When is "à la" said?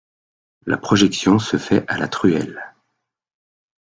1.87-2.07